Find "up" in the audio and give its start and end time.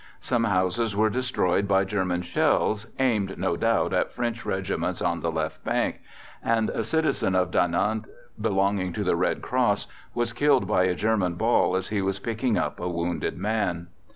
12.57-12.79